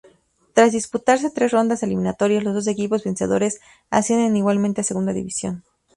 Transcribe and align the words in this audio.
Tras 0.55 0.71
disputarse 0.71 1.29
tres 1.29 1.51
rondas 1.51 1.83
eliminatorias 1.83 2.43
los 2.43 2.55
dos 2.55 2.65
equipos 2.65 3.03
vencedores 3.03 3.61
ascienden 3.91 4.35
igualmente 4.35 4.81
a 4.81 4.83
Segunda 4.83 5.13
División. 5.13 5.63